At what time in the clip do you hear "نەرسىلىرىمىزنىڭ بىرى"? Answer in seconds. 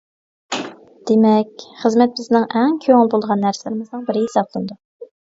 3.47-4.25